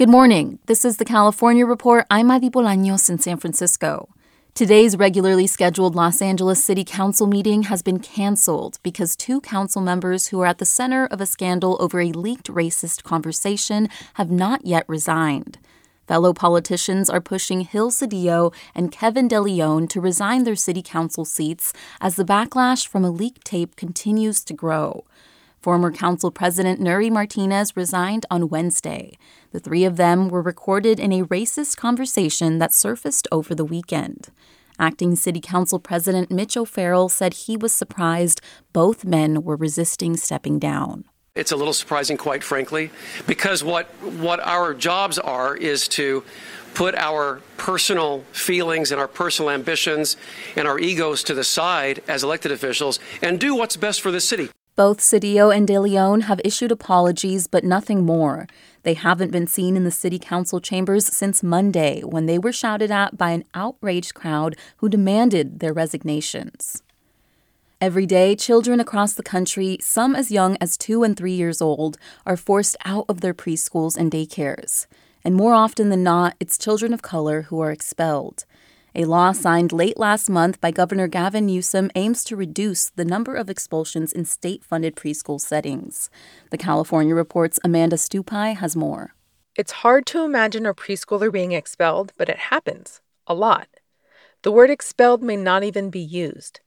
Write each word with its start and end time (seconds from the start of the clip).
Good 0.00 0.08
morning. 0.08 0.60
This 0.64 0.86
is 0.86 0.96
the 0.96 1.04
California 1.04 1.66
Report. 1.66 2.06
I'm 2.10 2.30
Ivy 2.30 2.48
Bolaños 2.48 3.10
in 3.10 3.18
San 3.18 3.36
Francisco. 3.36 4.08
Today's 4.54 4.96
regularly 4.96 5.46
scheduled 5.46 5.94
Los 5.94 6.22
Angeles 6.22 6.64
City 6.64 6.84
Council 6.84 7.26
meeting 7.26 7.64
has 7.64 7.82
been 7.82 7.98
canceled 7.98 8.78
because 8.82 9.14
two 9.14 9.42
council 9.42 9.82
members 9.82 10.28
who 10.28 10.40
are 10.40 10.46
at 10.46 10.56
the 10.56 10.64
center 10.64 11.04
of 11.04 11.20
a 11.20 11.26
scandal 11.26 11.76
over 11.80 12.00
a 12.00 12.12
leaked 12.12 12.48
racist 12.48 13.02
conversation 13.02 13.90
have 14.14 14.30
not 14.30 14.64
yet 14.64 14.86
resigned. 14.88 15.58
Fellow 16.08 16.32
politicians 16.32 17.10
are 17.10 17.20
pushing 17.20 17.68
Gil 17.70 17.90
Cedillo 17.90 18.54
and 18.74 18.90
Kevin 18.90 19.28
De 19.28 19.36
León 19.36 19.86
to 19.90 20.00
resign 20.00 20.44
their 20.44 20.56
city 20.56 20.80
council 20.80 21.26
seats 21.26 21.74
as 22.00 22.16
the 22.16 22.24
backlash 22.24 22.86
from 22.86 23.04
a 23.04 23.10
leaked 23.10 23.44
tape 23.44 23.76
continues 23.76 24.42
to 24.44 24.54
grow. 24.54 25.04
Former 25.60 25.92
Council 25.92 26.30
President 26.30 26.80
Nury 26.80 27.10
Martinez 27.10 27.76
resigned 27.76 28.24
on 28.30 28.48
Wednesday. 28.48 29.18
The 29.52 29.60
three 29.60 29.84
of 29.84 29.96
them 29.96 30.30
were 30.30 30.40
recorded 30.40 30.98
in 30.98 31.12
a 31.12 31.24
racist 31.24 31.76
conversation 31.76 32.58
that 32.58 32.72
surfaced 32.72 33.28
over 33.30 33.54
the 33.54 33.64
weekend. 33.64 34.28
Acting 34.78 35.16
City 35.16 35.40
Council 35.40 35.78
President 35.78 36.30
Mitch 36.30 36.56
O'Farrell 36.56 37.10
said 37.10 37.34
he 37.34 37.58
was 37.58 37.74
surprised 37.74 38.40
both 38.72 39.04
men 39.04 39.42
were 39.42 39.56
resisting 39.56 40.16
stepping 40.16 40.58
down. 40.58 41.04
It's 41.34 41.52
a 41.52 41.56
little 41.56 41.74
surprising, 41.74 42.16
quite 42.16 42.42
frankly, 42.42 42.90
because 43.26 43.62
what, 43.62 43.86
what 44.02 44.40
our 44.40 44.72
jobs 44.72 45.18
are 45.18 45.54
is 45.54 45.86
to 45.88 46.24
put 46.72 46.94
our 46.94 47.42
personal 47.58 48.24
feelings 48.32 48.92
and 48.92 49.00
our 49.00 49.08
personal 49.08 49.50
ambitions 49.50 50.16
and 50.56 50.66
our 50.66 50.78
egos 50.78 51.22
to 51.24 51.34
the 51.34 51.44
side 51.44 52.02
as 52.08 52.24
elected 52.24 52.50
officials 52.50 52.98
and 53.20 53.38
do 53.38 53.54
what's 53.54 53.76
best 53.76 54.00
for 54.00 54.10
the 54.10 54.20
city. 54.20 54.48
Both 54.76 55.00
Cedillo 55.00 55.54
and 55.54 55.66
De 55.66 55.74
León 55.74 56.22
have 56.22 56.40
issued 56.44 56.72
apologies, 56.72 57.46
but 57.46 57.64
nothing 57.64 58.04
more. 58.04 58.46
They 58.82 58.94
haven't 58.94 59.32
been 59.32 59.46
seen 59.46 59.76
in 59.76 59.84
the 59.84 59.90
city 59.90 60.18
council 60.18 60.60
chambers 60.60 61.06
since 61.06 61.42
Monday 61.42 62.00
when 62.02 62.26
they 62.26 62.38
were 62.38 62.52
shouted 62.52 62.90
at 62.90 63.18
by 63.18 63.30
an 63.30 63.44
outraged 63.52 64.14
crowd 64.14 64.56
who 64.78 64.88
demanded 64.88 65.60
their 65.60 65.72
resignations. 65.72 66.82
Every 67.80 68.06
day, 68.06 68.36
children 68.36 68.78
across 68.78 69.14
the 69.14 69.22
country, 69.22 69.78
some 69.80 70.14
as 70.14 70.30
young 70.30 70.56
as 70.60 70.76
two 70.76 71.02
and 71.02 71.16
three 71.16 71.32
years 71.32 71.62
old, 71.62 71.98
are 72.26 72.36
forced 72.36 72.76
out 72.84 73.06
of 73.08 73.22
their 73.22 73.34
preschools 73.34 73.96
and 73.96 74.10
daycares. 74.12 74.86
And 75.24 75.34
more 75.34 75.54
often 75.54 75.88
than 75.88 76.02
not, 76.02 76.36
it's 76.40 76.58
children 76.58 76.92
of 76.92 77.02
color 77.02 77.42
who 77.42 77.60
are 77.60 77.72
expelled. 77.72 78.44
A 78.92 79.04
law 79.04 79.30
signed 79.30 79.72
late 79.72 80.00
last 80.00 80.28
month 80.28 80.60
by 80.60 80.72
Governor 80.72 81.06
Gavin 81.06 81.46
Newsom 81.46 81.92
aims 81.94 82.24
to 82.24 82.34
reduce 82.34 82.90
the 82.90 83.04
number 83.04 83.36
of 83.36 83.48
expulsions 83.48 84.12
in 84.12 84.24
state 84.24 84.64
funded 84.64 84.96
preschool 84.96 85.40
settings. 85.40 86.10
The 86.50 86.58
California 86.58 87.14
Report's 87.14 87.60
Amanda 87.62 87.94
Stupi 87.94 88.56
has 88.56 88.74
more. 88.74 89.14
It's 89.56 89.70
hard 89.70 90.06
to 90.06 90.24
imagine 90.24 90.66
a 90.66 90.74
preschooler 90.74 91.32
being 91.32 91.52
expelled, 91.52 92.12
but 92.16 92.28
it 92.28 92.38
happens 92.38 93.00
a 93.28 93.34
lot. 93.34 93.68
The 94.42 94.50
word 94.50 94.70
expelled 94.70 95.22
may 95.22 95.36
not 95.36 95.62
even 95.62 95.90
be 95.90 96.00
used. 96.00 96.58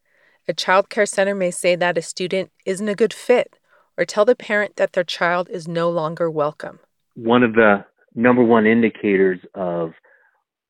A 0.48 0.54
child 0.54 0.90
care 0.90 1.06
center 1.06 1.36
may 1.36 1.52
say 1.52 1.76
that 1.76 1.98
a 1.98 2.02
student 2.02 2.52
isn't 2.66 2.88
a 2.88 2.96
good 2.96 3.14
fit 3.14 3.60
or 3.98 4.06
tell 4.06 4.24
the 4.24 4.36
parent 4.36 4.78
that 4.78 4.94
their 4.94 5.04
child 5.04 5.50
is 5.50 5.68
no 5.68 5.90
longer 5.90 6.32
welcome. 6.32 6.80
One 7.16 7.44
of 7.44 7.54
the 7.54 7.84
number 8.16 8.44
one 8.44 8.66
indicators 8.66 9.40
of 9.56 9.92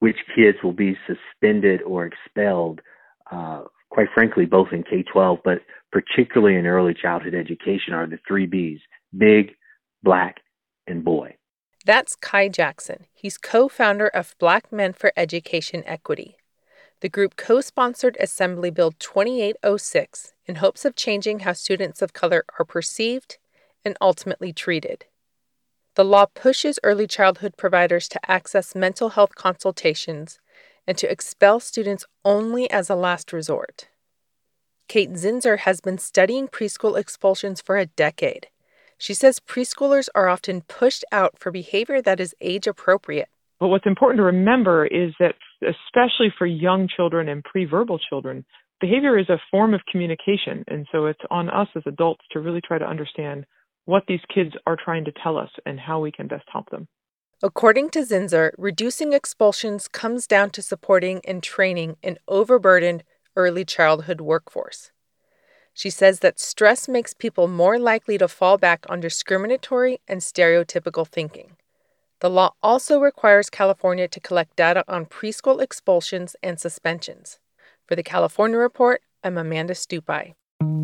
which 0.04 0.18
kids 0.36 0.58
will 0.62 0.74
be 0.74 0.98
suspended 1.08 1.82
or 1.84 2.06
expelled, 2.06 2.82
uh, 3.32 3.62
quite 3.90 4.10
frankly, 4.14 4.46
both 4.46 4.68
in 4.74 4.84
K 4.84 5.02
12, 5.02 5.40
but 5.46 5.60
particularly 5.94 6.58
in 6.58 6.68
early 6.68 6.94
childhood 6.94 7.34
education, 7.34 7.94
are 7.94 8.06
the 8.06 8.20
three 8.28 8.46
B's 8.46 8.82
big, 9.18 9.52
black, 10.04 10.42
and 10.88 11.06
boy. 11.06 11.38
That's 11.86 12.18
Kai 12.18 12.50
Jackson. 12.50 13.06
He's 13.14 13.38
co 13.38 13.70
founder 13.70 14.08
of 14.08 14.36
Black 14.40 14.74
Men 14.74 14.92
for 14.92 15.14
Education 15.16 15.84
Equity. 15.86 16.36
The 17.00 17.08
group 17.08 17.38
co 17.38 17.62
sponsored 17.62 18.18
Assembly 18.20 18.72
Bill 18.72 18.92
2806 19.00 20.34
in 20.48 20.56
hopes 20.56 20.84
of 20.84 20.98
changing 20.98 21.40
how 21.40 21.54
students 21.54 22.02
of 22.02 22.12
color 22.12 22.44
are 22.60 22.66
perceived 22.66 23.38
and 23.86 23.96
ultimately 24.02 24.52
treated. 24.52 25.06
The 25.96 26.04
law 26.04 26.26
pushes 26.26 26.80
early 26.84 27.06
childhood 27.06 27.56
providers 27.56 28.08
to 28.10 28.32
access 28.32 28.74
mental 28.74 29.10
health 29.10 29.36
consultations 29.36 30.40
and 30.88 30.98
to 30.98 31.12
expel 31.12 31.60
students 31.60 32.04
only 32.26 32.70
as 32.72 32.90
a 32.90 32.96
last 32.96 33.32
resort. 33.32 33.90
Kate 34.88 35.12
Zinsser 35.12 35.60
has 35.60 35.82
been 35.82 36.00
studying 36.00 36.48
preschool 36.48 37.00
expulsions 37.00 37.62
for 37.62 37.78
a 37.78 37.86
decade. 37.86 38.48
She 38.98 39.14
says 39.14 39.40
preschoolers 39.40 40.10
are 40.16 40.30
often 40.30 40.62
pushed 40.62 41.06
out 41.12 41.38
for 41.38 41.52
behavior 41.52 42.02
that 42.02 42.20
is 42.20 42.36
age 42.42 42.66
appropriate. 42.66 43.30
But 43.60 43.68
what's 43.68 43.86
important 43.86 44.18
to 44.18 44.24
remember 44.24 44.88
is 44.88 45.14
that, 45.20 45.36
especially 45.62 46.34
for 46.38 46.48
young 46.48 46.88
children 46.94 47.30
and 47.30 47.44
pre-verbal 47.44 48.00
children, 48.00 48.46
behavior 48.82 49.18
is 49.18 49.30
a 49.30 49.40
form 49.52 49.74
of 49.74 49.82
communication. 49.92 50.64
And 50.68 50.88
so 50.92 51.06
it's 51.06 51.22
on 51.30 51.50
us 51.50 51.68
as 51.76 51.84
adults 51.86 52.26
to 52.32 52.40
really 52.40 52.62
try 52.66 52.80
to 52.80 52.90
understand 52.90 53.46
what 53.86 54.04
these 54.08 54.22
kids 54.34 54.52
are 54.66 54.78
trying 54.78 55.06
to 55.06 55.12
tell 55.24 55.38
us 55.38 55.50
and 55.66 55.80
how 55.80 56.00
we 56.00 56.12
can 56.12 56.28
best 56.28 56.48
help 56.52 56.70
them. 56.70 56.88
According 57.42 57.90
to 57.90 58.00
Zinsser, 58.00 58.52
reducing 58.58 59.12
expulsions 59.12 59.88
comes 59.88 60.28
down 60.28 60.52
to 60.52 60.62
supporting 60.62 61.22
and 61.28 61.44
training 61.44 61.98
an 62.02 62.18
overburdened 62.28 63.04
early 63.36 63.66
childhood 63.66 64.22
workforce. 64.22 64.92
She 65.74 65.90
says 65.90 66.20
that 66.20 66.40
stress 66.40 66.88
makes 66.88 67.14
people 67.14 67.48
more 67.48 67.80
likely 67.80 68.18
to 68.20 68.28
fall 68.28 68.58
back 68.58 68.86
on 68.90 69.00
discriminatory 69.00 70.00
and 70.08 70.22
stereotypical 70.22 71.08
thinking. 71.08 71.58
The 72.20 72.30
law 72.30 72.52
also 72.64 73.00
requires 73.00 73.50
California 73.50 74.08
to 74.08 74.20
collect 74.20 74.56
data 74.56 74.86
on 74.88 75.08
preschool 75.08 75.62
expulsions 75.62 76.38
and 76.42 76.60
suspensions. 76.60 77.40
For 77.88 77.96
the 77.96 78.04
California 78.04 78.58
Report, 78.58 79.02
I'm 79.24 79.38
Amanda 79.38 79.74
Stupi. 79.74 80.36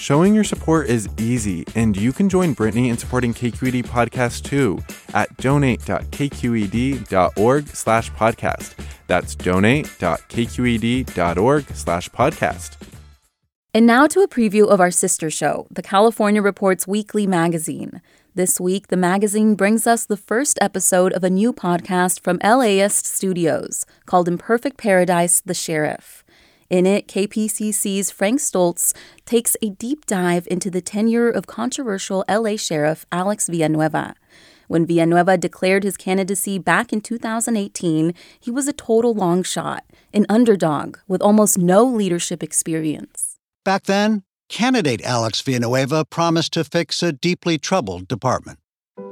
Showing 0.00 0.34
your 0.34 0.44
support 0.44 0.88
is 0.88 1.10
easy, 1.18 1.66
and 1.74 1.94
you 1.94 2.14
can 2.14 2.30
join 2.30 2.54
Brittany 2.54 2.88
in 2.88 2.96
supporting 2.96 3.34
KQED 3.34 3.84
Podcast 3.84 4.44
too 4.44 4.78
at 5.12 5.36
donate.kqed.org 5.36 7.68
slash 7.68 8.10
podcast. 8.12 8.74
That's 9.08 9.34
donate.kqed.org 9.34 11.64
slash 11.74 12.08
podcast. 12.08 12.76
And 13.74 13.86
now 13.86 14.06
to 14.06 14.22
a 14.22 14.28
preview 14.28 14.66
of 14.66 14.80
our 14.80 14.90
sister 14.90 15.28
show, 15.28 15.66
the 15.70 15.82
California 15.82 16.40
Reports 16.40 16.86
Weekly 16.86 17.26
Magazine. 17.26 18.00
This 18.34 18.58
week, 18.58 18.88
the 18.88 18.96
magazine 18.96 19.54
brings 19.54 19.86
us 19.86 20.06
the 20.06 20.16
first 20.16 20.58
episode 20.62 21.12
of 21.12 21.24
a 21.24 21.30
new 21.30 21.52
podcast 21.52 22.20
from 22.20 22.38
LAist 22.42 23.04
Studios 23.04 23.84
called 24.06 24.28
Imperfect 24.28 24.78
Paradise 24.78 25.42
The 25.42 25.52
Sheriff. 25.52 26.24
In 26.70 26.86
it, 26.86 27.08
KPCC's 27.08 28.12
Frank 28.12 28.38
Stoltze 28.38 28.94
takes 29.26 29.56
a 29.60 29.70
deep 29.70 30.06
dive 30.06 30.46
into 30.48 30.70
the 30.70 30.80
tenure 30.80 31.28
of 31.28 31.48
controversial 31.48 32.24
LA 32.30 32.54
Sheriff 32.54 33.04
Alex 33.10 33.48
Villanueva. 33.48 34.14
When 34.68 34.86
Villanueva 34.86 35.36
declared 35.36 35.82
his 35.82 35.96
candidacy 35.96 36.60
back 36.60 36.92
in 36.92 37.00
2018, 37.00 38.14
he 38.38 38.52
was 38.52 38.68
a 38.68 38.72
total 38.72 39.12
long 39.12 39.42
shot, 39.42 39.84
an 40.14 40.26
underdog 40.28 40.98
with 41.08 41.20
almost 41.20 41.58
no 41.58 41.82
leadership 41.84 42.40
experience. 42.40 43.34
Back 43.64 43.82
then, 43.84 44.22
candidate 44.48 45.02
Alex 45.02 45.40
Villanueva 45.40 46.04
promised 46.04 46.52
to 46.52 46.62
fix 46.62 47.02
a 47.02 47.10
deeply 47.10 47.58
troubled 47.58 48.06
department. 48.06 48.60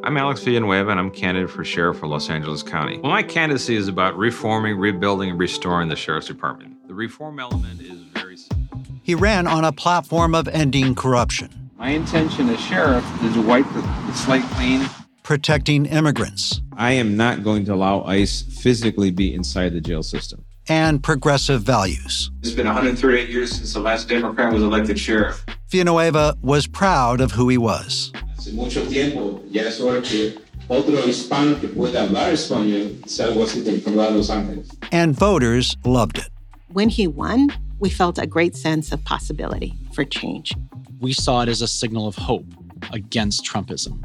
I'm 0.05 0.17
Alex 0.17 0.43
Villanueva, 0.43 0.93
and 0.93 1.01
I'm 1.01 1.11
candidate 1.11 1.51
for 1.51 1.65
sheriff 1.65 1.99
for 1.99 2.07
Los 2.07 2.31
Angeles 2.31 2.63
County. 2.63 2.99
Well, 2.99 3.11
my 3.11 3.25
candidacy 3.25 3.75
is 3.75 3.89
about 3.89 4.17
reforming, 4.17 4.79
rebuilding, 4.79 5.31
and 5.31 5.41
restoring 5.41 5.89
the 5.89 5.97
sheriff's 5.97 6.29
department. 6.29 6.78
The 6.99 7.05
reform 7.05 7.39
element 7.39 7.81
is 7.81 8.01
very 8.13 8.37
simple. 8.37 8.81
He 9.05 9.15
ran 9.15 9.47
on 9.47 9.65
a 9.65 9.71
platform 9.71 10.35
of 10.35 10.49
ending 10.49 10.97
corruption. 10.97 11.71
My 11.79 11.91
intention 11.91 12.49
as 12.49 12.59
sheriff 12.59 13.05
is 13.23 13.35
to 13.35 13.41
wipe 13.41 13.73
the, 13.73 13.83
the 13.83 14.13
slate 14.15 14.43
clean. 14.57 14.85
Protecting 15.23 15.87
immigrants. 15.87 16.61
I 16.77 16.95
am 16.95 17.17
not 17.17 17.45
going 17.45 17.65
to 17.67 17.75
allow 17.75 18.03
ICE 18.03 18.43
physically 18.43 19.13
be 19.13 19.33
inside 19.33 19.75
the 19.75 19.81
jail 19.81 20.03
system. 20.03 20.45
And 20.69 21.01
progressive 21.01 21.63
values. 21.63 22.33
It's 22.41 22.51
been 22.51 22.67
138 22.67 23.29
years 23.29 23.53
since 23.53 23.73
the 23.75 23.79
last 23.79 24.09
Democrat 24.09 24.53
was 24.53 24.65
elected 24.65 24.99
sheriff. 24.99 25.47
Villanueva 25.69 26.35
was 26.43 26.67
proud 26.67 27.21
of 27.21 27.31
who 27.31 27.49
he 27.49 27.59
was. 27.59 28.11
Hace 28.35 28.53
mucho 28.55 28.85
tiempo 28.85 29.41
ya 29.49 29.63
es 29.63 29.81
hora 29.81 30.03
que 30.03 30.37
otro 30.69 30.97
hispano 31.07 31.61
que 31.61 31.69
pueda 31.69 32.09
hablar 32.09 32.33
español 32.33 33.09
sea 33.09 33.29
así 33.29 33.63
del 33.63 33.85
condado 33.85 34.11
de 34.11 34.17
Los 34.17 34.31
Ángeles. 34.31 34.69
And 34.91 35.15
voters 35.15 35.77
loved 35.85 36.19
it. 36.19 36.29
When 36.73 36.91
he 36.91 37.07
won, 37.07 37.51
we 37.79 37.89
felt 37.89 38.19
a 38.19 38.27
great 38.27 38.55
sense 38.55 38.93
of 38.93 39.03
possibility 39.05 39.75
for 39.93 40.05
change. 40.05 40.55
We 41.01 41.15
saw 41.15 41.43
it 41.43 41.49
as 41.49 41.63
a 41.63 41.67
signal 41.67 42.07
of 42.07 42.17
hope 42.17 42.45
against 42.93 43.45
Trumpism. 43.45 44.03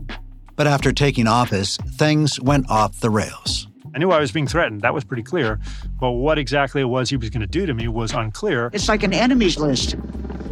But 0.56 0.68
after 0.68 0.94
taking 0.94 1.28
office, 1.28 1.78
things 1.96 2.40
went 2.40 2.70
off 2.70 3.02
the 3.02 3.10
rails. 3.10 3.68
I 3.94 3.98
knew 3.98 4.12
I 4.12 4.20
was 4.20 4.32
being 4.32 4.48
threatened. 4.48 4.82
That 4.82 4.94
was 4.94 5.04
pretty 5.04 5.24
clear. 5.24 5.60
But 6.00 6.12
what 6.12 6.40
exactly 6.40 6.82
it 6.82 6.86
was 6.86 7.10
he 7.10 7.18
was 7.18 7.30
going 7.30 7.42
to 7.42 7.48
do 7.48 7.66
to 7.66 7.74
me 7.74 7.90
was 7.90 8.14
unclear. 8.14 8.70
It's 8.72 8.88
like 8.88 9.04
an 9.04 9.14
enemies 9.14 9.58
list. 9.58 9.96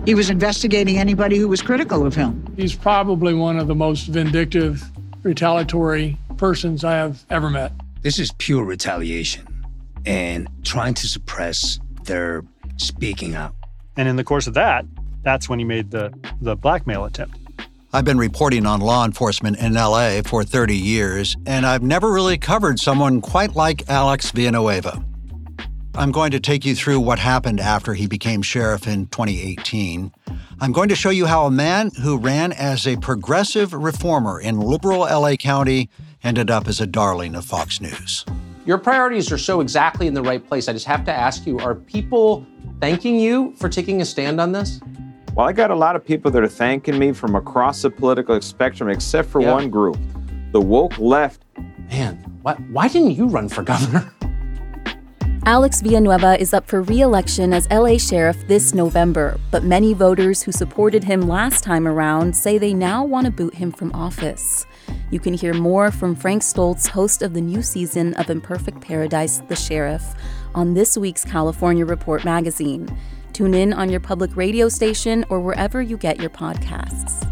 He 0.06 0.14
was 0.14 0.30
investigating 0.30 0.98
anybody 0.98 1.38
who 1.38 1.48
was 1.48 1.62
critical 1.62 2.06
of 2.06 2.14
him. 2.14 2.44
He's 2.58 2.76
probably 2.76 3.34
one 3.34 3.58
of 3.58 3.68
the 3.68 3.76
most 3.76 4.08
vindictive, 4.08 4.84
retaliatory 5.24 6.18
persons 6.38 6.84
I 6.84 6.96
have 6.96 7.24
ever 7.30 7.50
met. 7.50 7.72
This 8.02 8.20
is 8.20 8.34
pure 8.38 8.66
retaliation 8.66 9.48
and 10.06 10.50
trying 10.64 10.96
to 10.96 11.08
suppress 11.08 11.80
their 12.06 12.44
speaking 12.78 13.36
out. 13.36 13.56
And 13.98 14.08
in 14.08 14.16
the 14.16 14.24
course 14.24 14.48
of 14.48 14.54
that, 14.56 14.86
that's 15.24 15.48
when 15.48 15.60
he 15.60 15.66
made 15.66 15.92
the, 15.92 16.14
the 16.42 16.56
blackmail 16.56 17.06
attempt. 17.06 17.38
I've 17.94 18.06
been 18.06 18.18
reporting 18.18 18.66
on 18.66 18.80
law 18.80 19.04
enforcement 19.04 19.58
in 19.60 19.74
LA 19.74 20.22
for 20.24 20.46
30 20.46 20.78
years, 20.78 21.36
and 21.46 21.66
I've 21.66 21.84
never 21.84 22.12
really 22.12 22.38
covered 22.38 22.80
someone 22.80 23.20
quite 23.20 23.54
like 23.56 23.90
Alex 23.90 24.32
Villanueva. 24.32 25.04
I'm 25.96 26.14
going 26.14 26.32
to 26.32 26.40
take 26.40 26.64
you 26.64 26.74
through 26.74 27.02
what 27.02 27.20
happened 27.20 27.60
after 27.60 27.94
he 27.94 28.08
became 28.08 28.42
sheriff 28.42 28.88
in 28.88 29.08
2018. 29.08 30.14
I'm 30.62 30.72
going 30.72 30.88
to 30.88 30.96
show 30.96 31.10
you 31.10 31.26
how 31.26 31.46
a 31.46 31.52
man 31.52 31.92
who 32.02 32.18
ran 32.18 32.54
as 32.54 32.88
a 32.88 32.96
progressive 32.96 33.74
reformer 33.74 34.40
in 34.40 34.62
liberal 34.62 35.02
LA 35.02 35.36
County 35.36 35.90
ended 36.24 36.50
up 36.50 36.70
as 36.70 36.80
a 36.80 36.88
darling 36.88 37.36
of 37.36 37.44
Fox 37.44 37.82
News. 37.82 38.26
Your 38.64 38.78
priorities 38.78 39.32
are 39.32 39.40
so 39.40 39.60
exactly 39.60 40.06
in 40.06 40.14
the 40.14 40.22
right 40.22 40.46
place. 40.46 40.68
I 40.68 40.74
just 40.74 40.86
have 40.86 41.04
to 41.06 41.12
ask 41.12 41.48
you 41.48 41.58
are 41.60 41.74
people 41.74 42.46
thanking 42.80 43.20
you 43.20 43.56
for 43.58 43.70
taking 43.70 44.02
a 44.02 44.06
stand 44.06 44.40
on 44.40 44.52
this? 44.52 44.80
Well, 45.34 45.48
I 45.48 45.54
got 45.54 45.72
a 45.72 45.76
lot 45.76 45.96
of 45.96 46.06
people 46.06 46.30
that 46.32 46.44
are 46.44 46.48
thanking 46.48 47.00
me 47.00 47.12
from 47.12 47.36
across 47.36 47.82
the 47.82 47.90
political 47.90 48.40
spectrum, 48.42 48.90
except 48.90 49.30
for 49.30 49.42
yeah. 49.42 49.52
one 49.52 49.70
group 49.70 49.98
the 50.52 50.62
woke 50.62 50.98
left. 51.00 51.46
Man, 51.90 52.18
what, 52.42 52.60
why 52.70 52.88
didn't 52.88 53.12
you 53.12 53.28
run 53.28 53.50
for 53.50 53.64
governor? 53.64 54.14
Alex 55.46 55.82
Villanueva 55.82 56.40
is 56.40 56.54
up 56.54 56.68
for 56.68 56.84
re 56.84 57.02
election 57.02 57.54
as 57.54 57.68
LA 57.72 57.98
Sheriff 57.98 58.38
this 58.48 58.76
November, 58.76 59.40
but 59.50 59.64
many 59.64 59.94
voters 59.96 60.44
who 60.44 60.52
supported 60.52 61.04
him 61.04 61.22
last 61.22 61.64
time 61.64 61.88
around 61.88 62.36
say 62.36 62.60
they 62.60 62.76
now 62.76 63.04
want 63.04 63.26
to 63.26 63.32
boot 63.32 63.56
him 63.56 63.72
from 63.72 63.92
office. 63.94 64.68
You 65.12 65.20
can 65.20 65.34
hear 65.34 65.54
more 65.54 65.92
from 65.92 66.16
Frank 66.16 66.42
Stoltze, 66.42 66.88
host 66.88 67.22
of 67.22 67.34
the 67.34 67.42
new 67.42 67.62
season 67.62 68.14
of 68.14 68.30
Imperfect 68.30 68.80
Paradise, 68.80 69.42
The 69.50 69.58
Sheriff, 69.58 70.16
on 70.56 70.74
this 70.74 70.98
week's 70.98 71.26
California 71.26 71.86
Report 71.86 72.24
magazine. 72.24 72.88
Tune 73.34 73.54
in 73.54 73.74
on 73.74 73.90
your 73.90 74.00
public 74.00 74.38
radio 74.38 74.70
station 74.70 75.26
or 75.30 75.42
wherever 75.42 75.82
you 75.82 75.98
get 75.98 76.22
your 76.22 76.30
podcasts. 76.30 77.28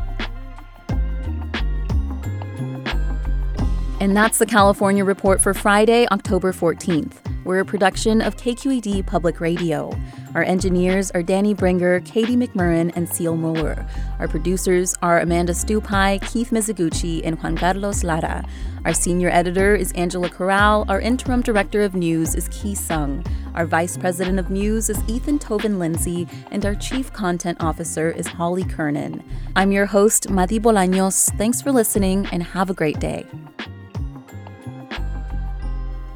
And 4.02 4.16
that's 4.16 4.40
the 4.40 4.46
California 4.46 5.06
Report 5.06 5.40
for 5.40 5.54
Friday, 5.54 6.06
October 6.12 6.52
14th. 6.52 7.16
We're 7.46 7.60
a 7.60 7.66
production 7.66 8.22
of 8.22 8.36
KQED 8.36 9.06
Public 9.06 9.40
Radio. 9.40 9.98
Our 10.36 10.44
engineers 10.44 11.10
are 11.12 11.24
Danny 11.24 11.56
Bringer, 11.56 12.02
Katie 12.02 12.36
McMurran, 12.36 12.96
and 12.96 13.10
Seal 13.10 13.36
Moore. 13.36 13.86
Our 14.20 14.28
producers 14.28 14.96
are 15.02 15.20
Amanda 15.20 15.54
Stupi, 15.54 16.22
Keith 16.22 16.52
Mizuguchi, 16.52 17.22
and 17.24 17.42
Juan 17.42 17.58
Carlos 17.58 18.04
Lara. 18.04 18.46
Our 18.86 18.94
senior 18.94 19.30
editor 19.30 19.76
is 19.76 19.92
Angela 19.94 20.30
Corral. 20.30 20.86
Our 20.88 21.02
interim 21.02 21.42
director 21.42 21.82
of 21.82 21.96
news 21.96 22.36
is 22.36 22.48
Ki 22.50 22.76
Sung. 22.76 23.26
Our 23.56 23.66
vice 23.66 23.98
president 23.98 24.38
of 24.38 24.52
news 24.52 24.90
is 24.90 25.02
Ethan 25.08 25.40
Toven-Lindsey, 25.40 26.28
and 26.52 26.64
our 26.64 26.76
chief 26.76 27.12
content 27.12 27.58
officer 27.60 28.12
is 28.12 28.28
Holly 28.28 28.64
Kernan. 28.64 29.24
I'm 29.56 29.72
your 29.72 29.88
host, 29.88 30.30
Madi 30.30 30.60
Bolaños. 30.60 31.36
Thanks 31.38 31.60
for 31.62 31.72
listening, 31.72 32.28
and 32.32 32.44
have 32.44 32.70
a 32.70 32.76
great 32.76 33.00
day. 33.00 33.26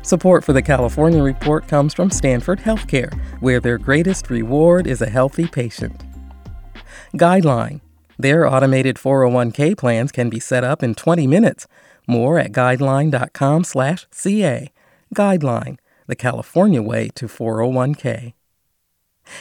Support 0.03 0.43
for 0.43 0.51
the 0.51 0.61
California 0.61 1.23
Report 1.23 1.65
comes 1.65 1.93
from 1.93 2.11
Stanford 2.11 2.59
Healthcare, 2.59 3.13
where 3.39 3.61
their 3.61 3.77
greatest 3.77 4.29
reward 4.29 4.85
is 4.85 5.01
a 5.01 5.09
healthy 5.09 5.47
patient. 5.47 6.03
Guideline. 7.15 7.79
Their 8.19 8.45
automated 8.45 8.97
401k 8.97 9.77
plans 9.77 10.11
can 10.11 10.29
be 10.29 10.41
set 10.41 10.65
up 10.65 10.83
in 10.83 10.93
20 10.93 11.25
minutes. 11.25 11.67
More 12.05 12.37
at 12.37 12.51
guideline.com/ca. 12.51 14.71
Guideline, 15.15 15.77
the 16.07 16.15
California 16.17 16.81
way 16.81 17.07
to 17.15 17.29
401k. 17.29 18.33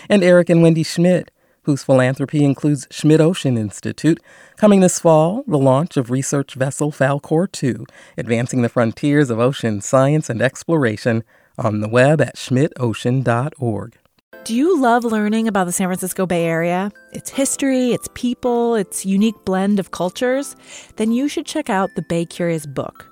And 0.09 0.23
Eric 0.23 0.49
and 0.49 0.63
Wendy 0.63 0.85
Schmidt 0.85 1.32
whose 1.65 1.85
philanthropy 1.85 2.45
includes 2.45 2.87
Schmidt 2.91 3.21
Ocean 3.21 3.57
Institute. 3.57 4.21
Coming 4.57 4.81
this 4.81 4.99
fall, 4.99 5.45
the 5.47 5.59
launch 5.59 5.97
of 5.97 6.11
research 6.11 6.55
vessel 6.55 6.91
Falkor 6.91 7.51
2, 7.51 7.87
advancing 8.17 8.63
the 8.63 8.69
frontiers 8.69 9.31
of 9.31 9.39
ocean 9.39 9.81
science 9.81 10.29
and 10.29 10.43
exploration 10.43 11.25
on 11.59 11.81
the 11.81 11.89
web 11.89 12.21
at 12.21 12.37
schmidtocean.org. 12.37 13.99
Do 14.45 14.57
you 14.57 14.81
love 14.81 15.05
learning 15.05 15.47
about 15.47 15.67
the 15.67 15.73
San 15.73 15.87
Francisco 15.87 16.27
Bay 16.27 16.47
Area? 16.47 16.91
Its 17.13 17.31
history, 17.31 17.93
its 17.93 18.09
people, 18.15 18.75
its 18.75 19.07
unique 19.07 19.37
blend 19.45 19.79
of 19.79 19.93
cultures? 19.93 20.57
Then 20.97 21.13
you 21.13 21.29
should 21.29 21.47
check 21.47 21.71
out 21.71 21.91
the 21.95 22.03
Bay 22.03 22.25
Curious 22.25 22.67
book. 22.67 23.12